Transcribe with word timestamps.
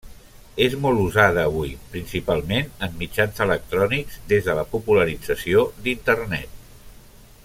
És 0.67 0.75
molt 0.85 1.01
usada 1.01 1.43
avui, 1.49 1.73
principalment 1.95 2.71
en 2.87 2.97
mitjans 3.03 3.43
electrònics, 3.47 4.19
des 4.33 4.49
de 4.49 4.57
la 4.61 4.67
popularització 4.75 5.63
d'internet. 5.85 6.61